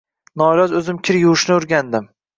[0.41, 2.13] Noiloj oʻzim kir yuvishni oʻrgandim.